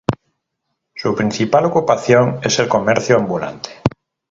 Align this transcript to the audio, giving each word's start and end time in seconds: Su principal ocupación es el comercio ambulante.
Su 0.95 1.13
principal 1.13 1.65
ocupación 1.65 2.39
es 2.41 2.57
el 2.57 2.67
comercio 2.67 3.17
ambulante. 3.17 3.69